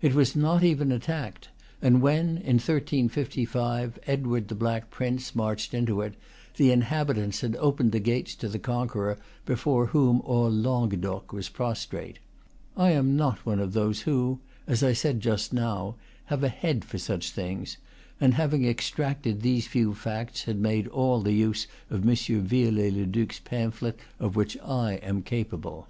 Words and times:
It 0.00 0.14
was 0.14 0.34
not 0.34 0.64
even 0.64 0.90
attacked; 0.90 1.50
and 1.82 2.00
when, 2.00 2.38
in 2.38 2.56
1355, 2.56 3.98
Edward 4.06 4.48
the 4.48 4.54
Black 4.54 4.88
Prince 4.90 5.34
marched 5.34 5.74
into 5.74 6.00
it, 6.00 6.14
the 6.56 6.70
inhabitants 6.72 7.42
had 7.42 7.56
opened 7.56 7.92
the 7.92 8.00
gates 8.00 8.34
to 8.36 8.48
the 8.48 8.58
conqueror 8.58 9.18
before 9.44 9.88
whom 9.88 10.22
all 10.22 10.50
Languedoc 10.50 11.30
was 11.30 11.50
prostrate. 11.50 12.18
I 12.74 12.92
am 12.92 13.16
not 13.18 13.44
one 13.44 13.60
of 13.60 13.74
those 13.74 14.00
who, 14.08 14.38
as 14.66 14.82
I 14.82 14.94
said 14.94 15.20
just 15.20 15.52
now, 15.52 15.96
have 16.32 16.42
a 16.42 16.48
head 16.48 16.82
for 16.82 16.96
such 16.96 17.32
things, 17.32 17.76
and 18.18 18.32
having 18.32 18.64
extracted 18.64 19.42
these 19.42 19.66
few 19.66 19.92
facts 19.92 20.44
had 20.44 20.56
made 20.58 20.88
all 20.88 21.20
the 21.20 21.34
use 21.34 21.66
of 21.90 22.00
M. 22.08 22.14
Viollet 22.16 22.94
le 22.96 23.04
Duc's, 23.04 23.40
pamphlet 23.40 23.98
of 24.18 24.36
which 24.36 24.56
I 24.60 24.98
was 25.04 25.22
cap 25.24 25.52
able. 25.52 25.86